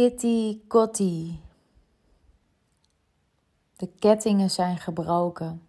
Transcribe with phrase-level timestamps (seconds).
[0.00, 1.40] Kitty Kotti.
[3.76, 5.62] De kettingen zijn gebroken.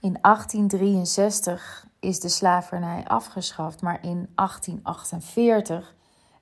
[0.00, 5.94] In 1863 is de slavernij afgeschaft, maar in 1848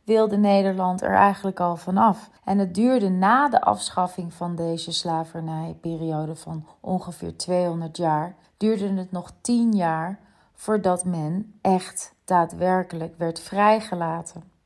[0.05, 2.31] wilde Nederland er eigenlijk al vanaf.
[2.45, 9.11] En het duurde na de afschaffing van deze slavernijperiode van ongeveer 200 jaar, duurde het
[9.11, 10.21] nog 10 jaar
[10.55, 14.57] voordat men echt daadwerkelijk werd vrijgelaten.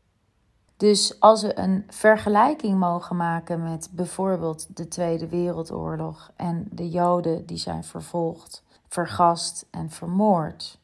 [0.82, 7.46] Dus als we een vergelijking mogen maken met bijvoorbeeld de Tweede Wereldoorlog en de Joden
[7.46, 10.79] die zijn vervolgd, vergast en vermoord.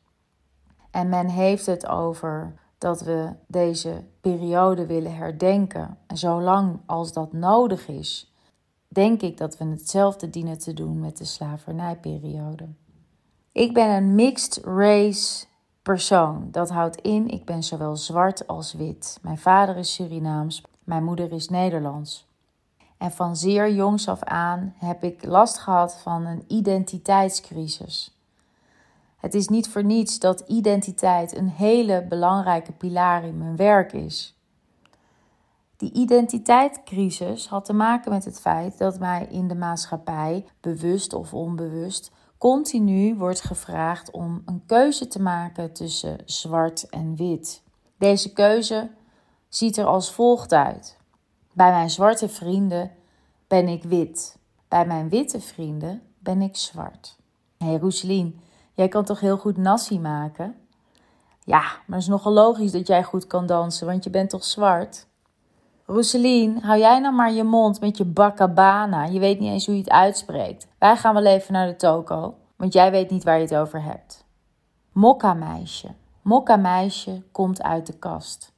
[0.91, 5.99] En men heeft het over dat we deze periode willen herdenken.
[6.07, 8.35] En zolang als dat nodig is,
[8.89, 12.69] denk ik dat we hetzelfde dienen te doen met de slavernijperiode.
[13.53, 15.47] Ik ben een mixed race
[15.89, 16.49] persoon.
[16.51, 19.19] Dat houdt in, ik ben zowel zwart als wit.
[19.23, 22.27] Mijn vader is Surinaams, mijn moeder is Nederlands.
[22.97, 28.17] En van zeer jongs af aan heb ik last gehad van een identiteitscrisis.
[29.17, 34.37] Het is niet voor niets dat identiteit een hele belangrijke pilaar in mijn werk is.
[35.77, 41.35] Die identiteitscrisis had te maken met het feit dat mij in de maatschappij, bewust of
[41.35, 47.63] onbewust, continu wordt gevraagd om een keuze te maken tussen zwart en wit.
[47.99, 48.91] Deze keuze
[49.49, 50.97] ziet er als volgt uit.
[51.53, 52.91] Bij mijn zwarte vrienden
[53.47, 54.39] ben ik wit.
[54.69, 57.17] Bij mijn witte vrienden ben ik zwart.
[57.59, 58.41] Hé hey Roeselien,
[58.75, 60.57] jij kan toch heel goed nasi maken?
[61.45, 64.45] Ja, maar het is nogal logisch dat jij goed kan dansen, want je bent toch
[64.45, 65.07] zwart?
[65.91, 69.05] Roeselien, hou jij nou maar je mond met je bakabana.
[69.05, 70.67] Je weet niet eens hoe je het uitspreekt.
[70.79, 73.83] Wij gaan wel even naar de toko, want jij weet niet waar je het over
[73.83, 74.25] hebt.
[74.93, 75.89] Mokka meisje.
[76.23, 78.53] Mokka meisje komt uit de kast.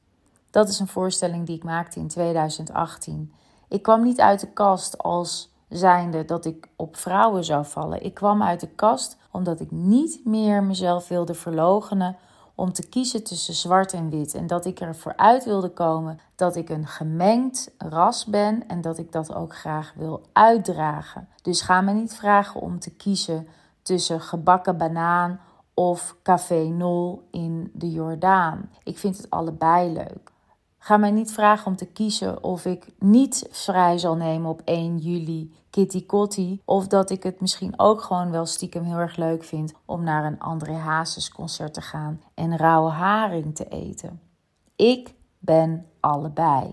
[0.51, 3.33] Dat is een voorstelling die ik maakte in 2018.
[3.69, 8.05] Ik kwam niet uit de kast als zijnde dat ik op vrouwen zou vallen.
[8.05, 12.17] Ik kwam uit de kast omdat ik niet meer mezelf wilde verlogenen
[12.60, 14.34] om te kiezen tussen zwart en wit.
[14.34, 18.98] En dat ik ervoor uit wilde komen dat ik een gemengd ras ben en dat
[18.98, 21.28] ik dat ook graag wil uitdragen.
[21.43, 23.47] Dus ga me niet vragen om te kiezen
[23.82, 25.41] tussen gebakken banaan
[25.75, 28.70] of café nol in de Jordaan.
[28.82, 30.30] Ik vind het allebei leuk.
[30.83, 34.99] Ga mij niet vragen om te kiezen of ik niet vrij zal nemen op 1
[34.99, 36.63] juli Kitty Kotti.
[36.65, 40.25] Of dat ik het misschien ook gewoon wel stiekem heel erg leuk vind om naar
[40.25, 44.21] een André Hazes concert te gaan en rauwe haring te eten.
[44.77, 46.73] Ik ben allebei.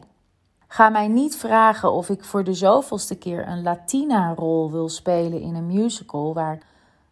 [0.68, 5.56] Ga mij niet vragen of ik voor de zoveelste keer een Latina-rol wil spelen in
[5.56, 6.62] een musical waar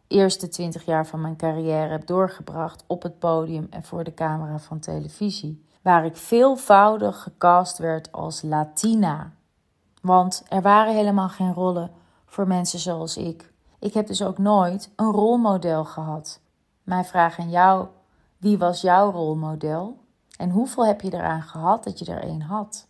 [0.07, 4.59] eerste twintig jaar van mijn carrière heb doorgebracht op het podium en voor de camera
[4.59, 9.31] van televisie waar ik veelvoudig gecast werd als Latina.
[10.01, 11.91] Want er waren helemaal geen rollen
[12.25, 13.51] voor mensen zoals ik.
[13.79, 16.39] Ik heb dus ook nooit een rolmodel gehad.
[16.83, 17.87] Mijn vraag aan jou:
[18.37, 19.97] wie was jouw rolmodel?
[20.37, 22.87] En hoeveel heb je eraan gehad dat je er een had?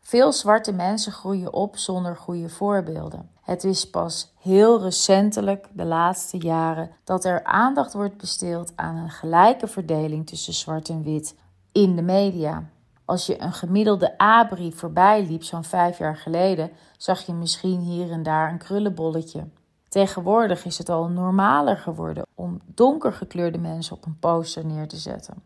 [0.00, 3.30] Veel zwarte mensen groeien op zonder goede voorbeelden.
[3.42, 9.10] Het is pas heel recentelijk, de laatste jaren, dat er aandacht wordt besteed aan een
[9.10, 11.34] gelijke verdeling tussen zwart en wit
[11.72, 12.70] in de media.
[13.04, 18.10] Als je een gemiddelde abri voorbij liep, zo'n vijf jaar geleden, zag je misschien hier
[18.10, 19.48] en daar een krullenbolletje.
[19.88, 25.42] Tegenwoordig is het al normaler geworden om donkergekleurde mensen op een poster neer te zetten.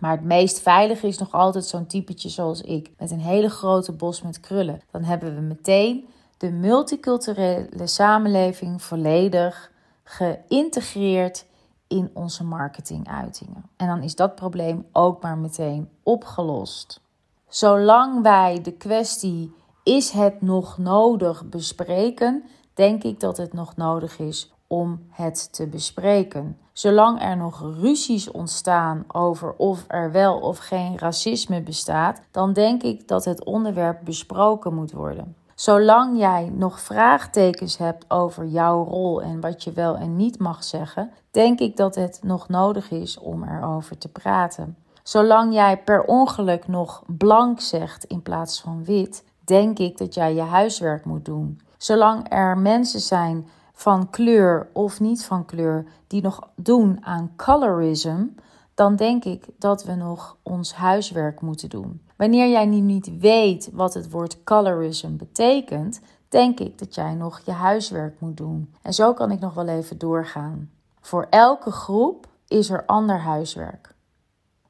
[0.00, 3.92] Maar het meest veilige is nog altijd zo'n typetje zoals ik, met een hele grote
[3.92, 4.80] bos met krullen.
[4.90, 9.72] Dan hebben we meteen de multiculturele samenleving volledig
[10.04, 11.44] geïntegreerd
[11.92, 13.64] in onze marketinguitingen.
[13.76, 17.00] En dan is dat probleem ook maar meteen opgelost.
[17.48, 22.44] Zolang wij de kwestie is het nog nodig bespreken,
[22.74, 26.56] denk ik dat het nog nodig is om het te bespreken.
[26.72, 32.82] Zolang er nog ruzies ontstaan over of er wel of geen racisme bestaat, dan denk
[32.82, 35.36] ik dat het onderwerp besproken moet worden.
[35.54, 40.64] Zolang jij nog vraagtekens hebt over jouw rol en wat je wel en niet mag
[40.64, 44.76] zeggen, denk ik dat het nog nodig is om erover te praten.
[45.02, 50.34] Zolang jij per ongeluk nog blank zegt in plaats van wit, denk ik dat jij
[50.34, 51.60] je huiswerk moet doen.
[51.76, 58.24] Zolang er mensen zijn van kleur of niet van kleur die nog doen aan colorism,
[58.74, 62.00] dan denk ik dat we nog ons huiswerk moeten doen.
[62.22, 67.40] Wanneer jij nu niet weet wat het woord colorism betekent, denk ik dat jij nog
[67.44, 68.74] je huiswerk moet doen.
[68.82, 70.70] En zo kan ik nog wel even doorgaan.
[71.00, 73.94] Voor elke groep is er ander huiswerk.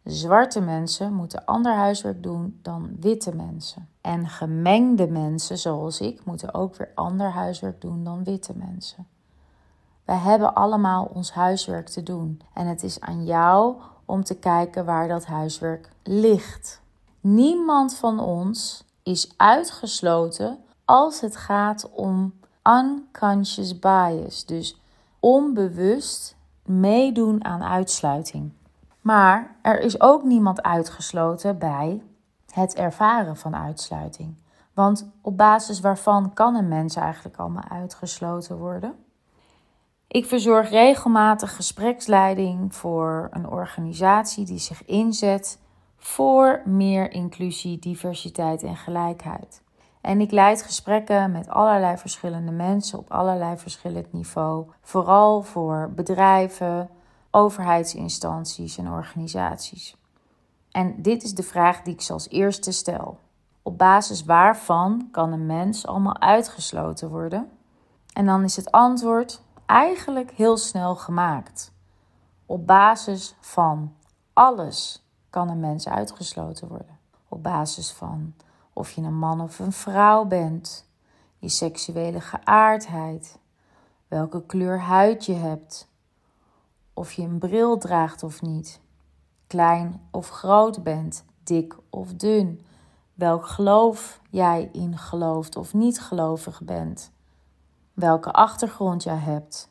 [0.04, 3.88] Zwarte mensen moeten ander huiswerk doen dan witte mensen.
[4.00, 9.06] En gemengde mensen, zoals ik, moeten ook weer ander huiswerk doen dan witte mensen.
[10.04, 12.40] Wij hebben allemaal ons huiswerk te doen.
[12.54, 16.81] En het is aan jou om te kijken waar dat huiswerk ligt.
[17.22, 22.34] Niemand van ons is uitgesloten als het gaat om
[22.64, 24.80] unconscious bias, dus
[25.20, 28.52] onbewust meedoen aan uitsluiting.
[29.00, 32.02] Maar er is ook niemand uitgesloten bij
[32.52, 34.34] het ervaren van uitsluiting.
[34.74, 38.94] Want op basis waarvan kan een mens eigenlijk allemaal uitgesloten worden?
[40.06, 45.58] Ik verzorg regelmatig gespreksleiding voor een organisatie die zich inzet
[46.04, 49.62] voor meer inclusie, diversiteit en gelijkheid.
[50.00, 56.88] En ik leid gesprekken met allerlei verschillende mensen op allerlei verschillend niveau, vooral voor bedrijven,
[57.30, 59.96] overheidsinstanties en organisaties.
[60.70, 63.18] En dit is de vraag die ik als eerste stel.
[63.62, 67.50] Op basis waarvan kan een mens allemaal uitgesloten worden?
[68.12, 71.72] En dan is het antwoord eigenlijk heel snel gemaakt.
[72.46, 73.94] Op basis van
[74.32, 75.02] alles
[75.32, 76.98] kan een mens uitgesloten worden.
[77.28, 78.34] Op basis van
[78.72, 80.86] of je een man of een vrouw bent,
[81.38, 83.38] je seksuele geaardheid,
[84.08, 85.88] welke kleur huid je hebt,
[86.94, 88.80] of je een bril draagt of niet,
[89.46, 92.64] klein of groot bent, dik of dun,
[93.14, 97.10] welk geloof jij in gelooft of niet gelovig bent,
[97.94, 99.70] welke achtergrond jij hebt,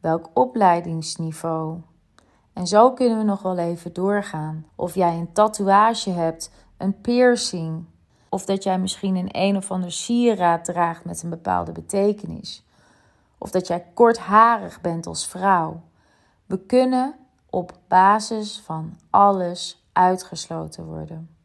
[0.00, 1.80] welk opleidingsniveau.
[2.52, 4.66] En zo kunnen we nog wel even doorgaan.
[4.74, 7.84] Of jij een tatoeage hebt, een piercing,
[8.28, 12.64] of dat jij misschien een een of ander sieraad draagt met een bepaalde betekenis.
[13.38, 15.80] Of dat jij kortharig bent als vrouw.
[16.46, 17.14] We kunnen
[17.50, 21.36] op basis van alles uitgesloten worden.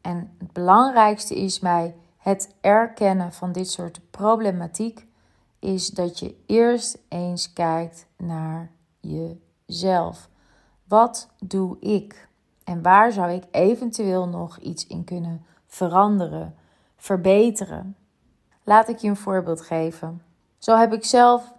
[0.00, 5.06] En het belangrijkste is mij het erkennen van dit soort problematiek
[5.58, 8.70] is dat je eerst eens kijkt naar
[9.66, 10.28] jezelf.
[10.84, 12.28] Wat doe ik?
[12.64, 16.54] En waar zou ik eventueel nog iets in kunnen veranderen,
[16.96, 17.96] verbeteren?
[18.62, 20.22] Laat ik je een voorbeeld geven.
[20.58, 21.52] Zo heb ik zelf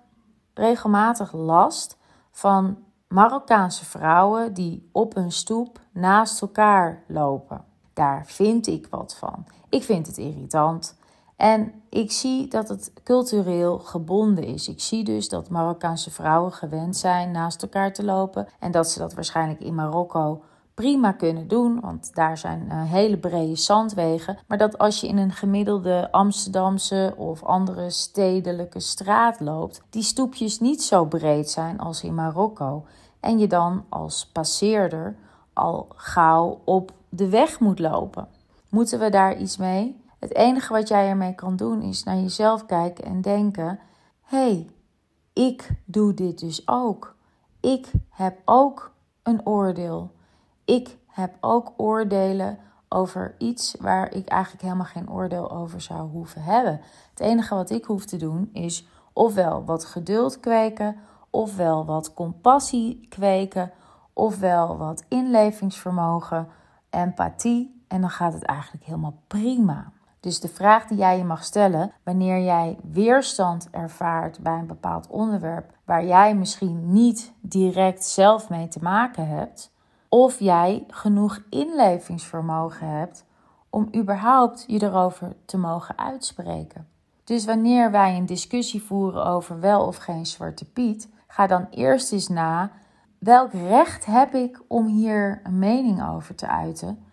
[0.53, 1.97] regelmatig last
[2.31, 2.77] van
[3.07, 7.65] Marokkaanse vrouwen die op een stoep naast elkaar lopen.
[7.93, 9.45] Daar vind ik wat van.
[9.69, 10.96] Ik vind het irritant.
[11.37, 14.67] En ik zie dat het cultureel gebonden is.
[14.67, 18.47] Ik zie dus dat Marokkaanse vrouwen gewend zijn naast elkaar te lopen.
[18.59, 20.43] En dat ze dat waarschijnlijk in Marokko
[20.73, 24.37] prima kunnen doen, want daar zijn uh, hele brede zandwegen.
[24.47, 30.59] Maar dat als je in een gemiddelde Amsterdamse of andere stedelijke straat loopt, die stoepjes
[30.59, 32.85] niet zo breed zijn als in Marokko.
[33.19, 35.15] En je dan als passeerder
[35.53, 38.27] al gauw op de weg moet lopen.
[38.69, 40.05] Moeten we daar iets mee?
[40.19, 43.79] Het enige wat jij ermee kan doen is naar jezelf kijken en denken:
[44.21, 44.69] hé, hey,
[45.33, 47.15] ik doe dit dus ook.
[47.59, 48.91] Ik heb ook
[49.23, 50.11] een oordeel.
[50.65, 52.59] Ik heb ook oordelen
[52.89, 56.81] over iets waar ik eigenlijk helemaal geen oordeel over zou hoeven hebben.
[57.09, 60.95] Het enige wat ik hoef te doen is ofwel wat geduld kweken,
[61.29, 63.71] ofwel wat compassie kweken,
[64.13, 66.47] ofwel wat inlevingsvermogen,
[66.89, 69.91] empathie en dan gaat het eigenlijk helemaal prima.
[70.27, 75.07] Dus de vraag die jij je mag stellen wanneer jij weerstand ervaart bij een bepaald
[75.07, 79.71] onderwerp waar jij misschien niet direct zelf mee te maken hebt,
[80.09, 83.25] of jij genoeg inlevingsvermogen hebt
[83.69, 86.87] om überhaupt je erover te mogen uitspreken.
[87.23, 92.11] Dus wanneer wij een discussie voeren over wel of geen zwarte piet, ga dan eerst
[92.11, 92.71] eens na
[93.19, 97.05] welk recht heb ik om hier een mening over te uiten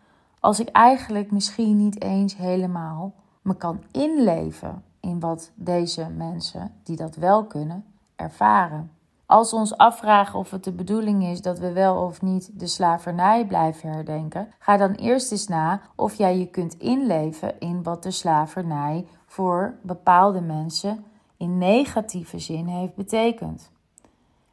[0.44, 6.96] als ik eigenlijk misschien niet eens helemaal me kan inleven in wat deze mensen, die
[6.96, 7.84] dat wel kunnen,
[8.16, 8.90] ervaren.
[9.26, 12.66] Als we ons afvragen of het de bedoeling is dat we wel of niet de
[12.66, 18.02] slavernij blijven herdenken, ga dan eerst eens na of jij je kunt inleven in wat
[18.02, 21.04] de slavernij voor bepaalde mensen
[21.36, 23.70] in negatieve zin heeft betekend.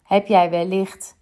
[0.03, 1.15] Heb jij wellicht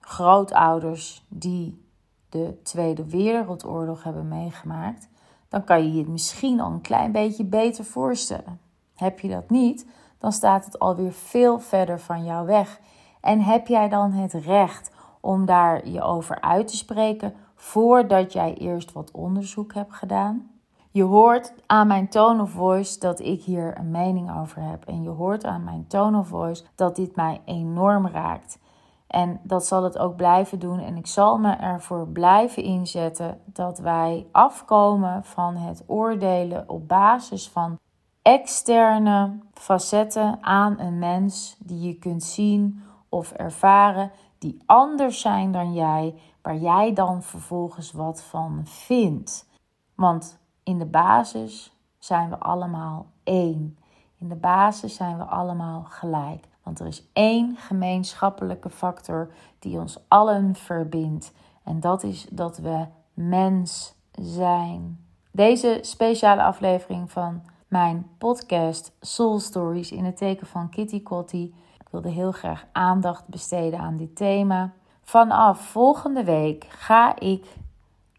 [0.00, 1.84] grootouders die
[2.28, 5.08] de Tweede Wereldoorlog hebben meegemaakt,
[5.48, 8.60] dan kan je je het misschien al een klein beetje beter voorstellen.
[8.94, 9.86] Heb je dat niet,
[10.18, 12.80] dan staat het alweer veel verder van jou weg.
[13.20, 14.90] En heb jij dan het recht
[15.20, 20.50] om daar je over uit te spreken voordat jij eerst wat onderzoek hebt gedaan?
[20.90, 24.84] Je hoort aan mijn tone of voice dat ik hier een mening over heb.
[24.84, 28.58] En je hoort aan mijn tone of voice dat dit mij enorm raakt.
[29.06, 30.80] En dat zal het ook blijven doen.
[30.80, 37.48] En ik zal me ervoor blijven inzetten dat wij afkomen van het oordelen op basis
[37.48, 37.78] van
[38.22, 45.74] externe facetten aan een mens die je kunt zien of ervaren, die anders zijn dan
[45.74, 49.48] jij, waar jij dan vervolgens wat van vindt.
[49.94, 53.78] Want in de basis zijn we allemaal één.
[54.18, 56.48] In de basis zijn we allemaal gelijk.
[56.66, 61.32] Want er is één gemeenschappelijke factor die ons allen verbindt.
[61.62, 65.04] En dat is dat we mens zijn.
[65.30, 71.54] Deze speciale aflevering van mijn podcast Soul Stories in het teken van Kitty Kotti.
[71.80, 74.72] Ik wilde heel graag aandacht besteden aan dit thema.
[75.02, 77.46] Vanaf volgende week ga ik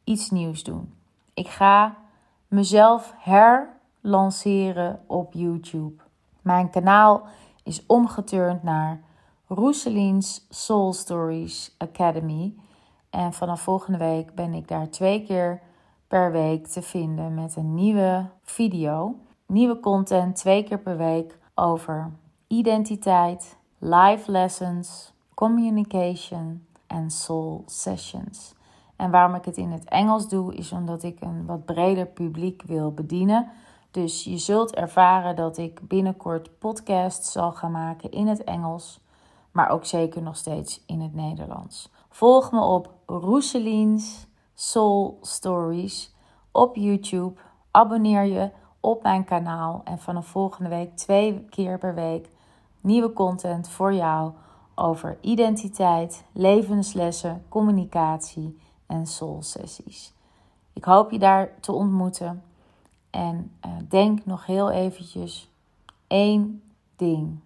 [0.03, 0.93] iets nieuws doen.
[1.33, 1.95] Ik ga
[2.47, 6.03] mezelf herlanceren op YouTube.
[6.41, 7.27] Mijn kanaal
[7.67, 9.01] is omgeturnd naar
[9.47, 12.53] Roeselines Soul Stories Academy.
[13.09, 15.61] En vanaf volgende week ben ik daar twee keer
[16.07, 19.15] per week te vinden met een nieuwe video.
[19.45, 22.11] Nieuwe content twee keer per week over
[22.47, 28.55] identiteit, life lessons, communication en soul sessions.
[28.95, 32.63] En waarom ik het in het Engels doe, is omdat ik een wat breder publiek
[32.65, 33.51] wil bedienen.
[33.97, 38.99] Dus je zult ervaren dat ik binnenkort podcasts zal gaan maken in het Engels,
[39.51, 41.89] maar ook zeker nog steeds in het Nederlands.
[42.09, 46.15] Volg me op Roeseliens Soul Stories
[46.51, 47.39] op YouTube.
[47.71, 48.49] Abonneer je
[48.79, 52.29] op mijn kanaal en vanaf volgende week twee keer per week
[52.81, 54.31] nieuwe content voor jou
[54.75, 60.13] over identiteit, levenslessen, communicatie en soul sessies.
[60.73, 62.46] Ik hoop je daar te ontmoeten.
[63.09, 65.49] En uh, denk nog heel eventjes
[66.07, 66.61] één
[66.95, 67.39] ding.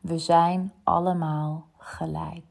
[0.00, 2.44] We zijn allemaal gelijk.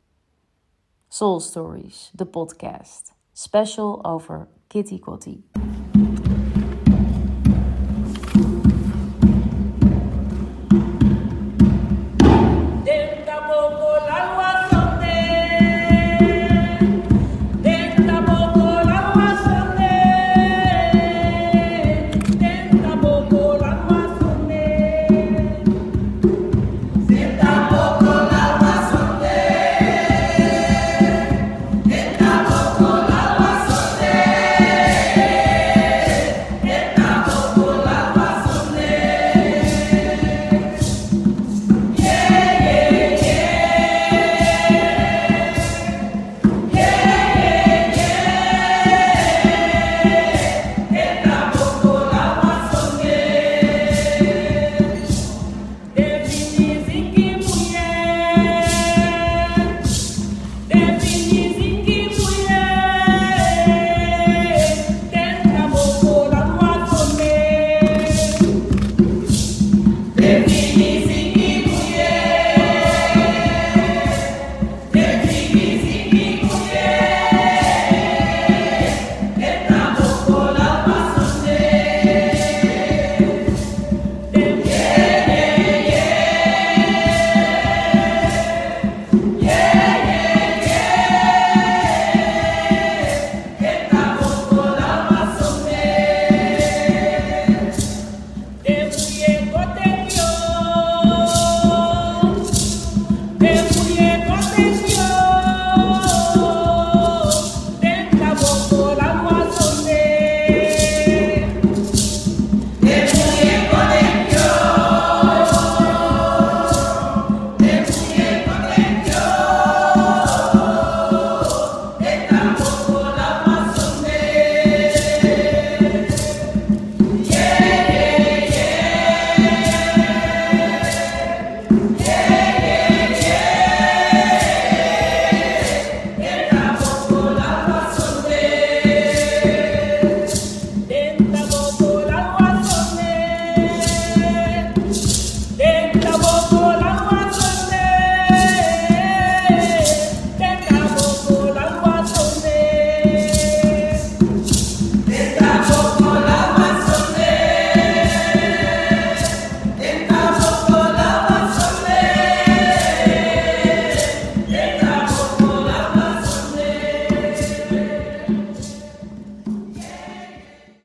[1.08, 3.14] Soul Stories, de podcast.
[3.34, 5.50] Special over Kitty Kotti.